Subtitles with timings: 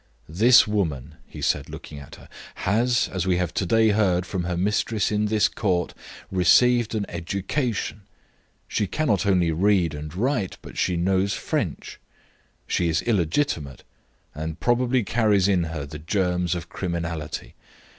[0.29, 2.27] "This woman," he said, looking at her,
[2.65, 5.93] "has, as we have to day heard from her mistress in this court,
[6.31, 8.01] received an education;
[8.67, 11.99] she cannot only read and write, but she knows French;
[12.65, 13.83] she is illegitimate,
[14.33, 17.53] and probably carries in her the germs of criminality.